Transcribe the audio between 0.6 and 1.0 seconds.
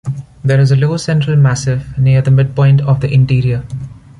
a low